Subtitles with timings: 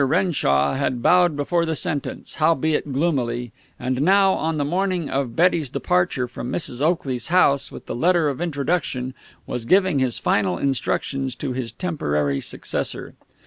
[0.03, 5.69] Renshaw had bowed before the sentence, howbeit gloomily, and now, on the morning of Betty's
[5.69, 6.81] departure from Mrs.
[6.81, 9.13] Oakley's house with the letter of introduction,
[9.45, 13.13] was giving his final instructions to his temporary successor.